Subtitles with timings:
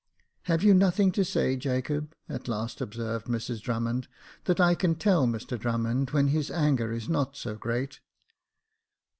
[0.49, 4.07] "Have you nothing to say, Jacob," at last observed Mrs Drummond,"
[4.45, 7.99] that I can tell Mr Drummond when his anger is not so great